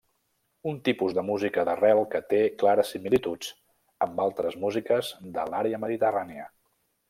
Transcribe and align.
Un 0.69 0.77
tipus 0.87 1.17
de 1.17 1.23
música 1.27 1.65
d'arrel 1.69 2.01
que 2.15 2.21
té 2.31 2.39
clares 2.63 2.93
similituds 2.95 3.53
amb 4.07 4.25
altres 4.27 4.59
músiques 4.67 5.15
de 5.37 5.49
l'àrea 5.53 5.85
mediterrània. 5.87 6.53